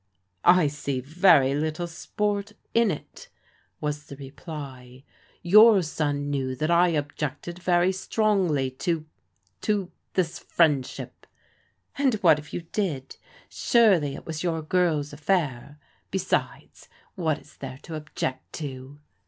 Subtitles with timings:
[0.43, 3.29] "I see very little sport in it,"
[3.79, 5.03] was the reply."
[5.53, 9.05] Your son knew that I objected very strongly to—
[9.61, 11.27] ^to— ^this friendship.""
[11.99, 13.17] And what if you did?
[13.47, 15.77] Surely it was your girl's af fair.
[16.09, 18.97] Besides, what is there to object to?"